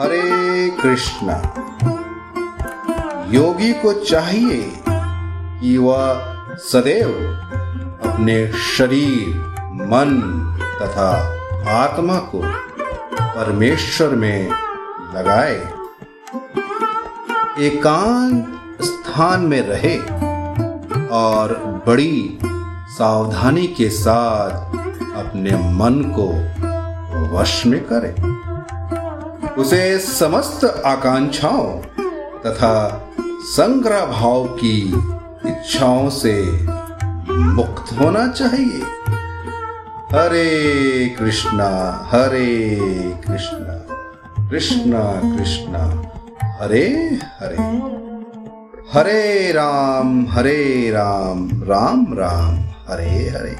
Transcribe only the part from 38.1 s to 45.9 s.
चाहिए। हरे कृष्णा हरे कृष्णा कृष्णा कृष्णा,